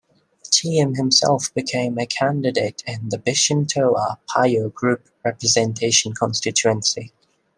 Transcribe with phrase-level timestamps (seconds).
[0.47, 7.13] Chiam himself became a candidate in the Bishan-Toa Payoh Group Representation Constituency.